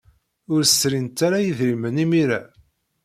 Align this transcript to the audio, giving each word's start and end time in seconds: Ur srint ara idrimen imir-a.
Ur 0.53 0.61
srint 0.75 1.17
ara 1.25 1.37
idrimen 1.41 2.01
imir-a. 2.03 2.41